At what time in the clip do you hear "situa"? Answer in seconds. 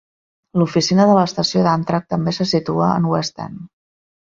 2.55-2.91